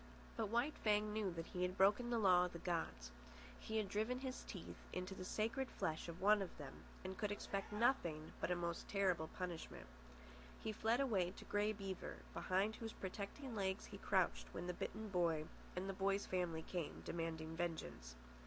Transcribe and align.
But 0.35 0.47
White 0.49 0.75
Fang 0.79 1.13
knew 1.13 1.29
that 1.33 1.45
he 1.45 1.61
had 1.61 1.77
broken 1.77 2.09
the 2.09 2.17
law 2.17 2.45
of 2.45 2.53
the 2.53 2.57
gods. 2.57 3.11
He 3.59 3.77
had 3.77 3.87
driven 3.87 4.17
his 4.21 4.41
teeth 4.41 4.77
into 4.91 5.13
the 5.13 5.23
sacred 5.23 5.69
flesh 5.69 6.07
of 6.07 6.19
one 6.19 6.41
of 6.41 6.57
them, 6.57 6.73
and 7.03 7.15
could 7.19 7.31
expect 7.31 7.71
nothing 7.71 8.31
but 8.41 8.49
a 8.49 8.55
most 8.55 8.87
terrible 8.87 9.27
punishment. 9.27 9.85
He 10.59 10.71
fled 10.71 10.99
away 11.01 11.29
to 11.37 11.45
Grey 11.45 11.71
Beaver, 11.71 12.15
behind 12.33 12.77
whose 12.77 12.93
protecting 12.93 13.53
legs 13.53 13.85
he 13.85 13.99
crouched 13.99 14.47
when 14.55 14.65
the 14.65 14.73
bitten 14.73 15.09
boy 15.09 15.45
and 15.75 15.87
the 15.87 15.93
boy's 15.93 16.25
family 16.25 16.63
came, 16.63 17.03
demanding 17.05 17.55
vengeance. 17.55 18.15